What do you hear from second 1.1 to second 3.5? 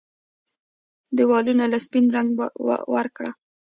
ديوالونو له سپين رنګ ورکړه